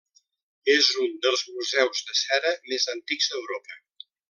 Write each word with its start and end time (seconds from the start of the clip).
És 0.75 0.87
un 1.03 1.13
dels 1.25 1.43
museus 1.59 2.03
de 2.09 2.17
cera 2.23 2.55
més 2.73 2.89
antics 2.97 3.31
d'Europa. 3.35 3.79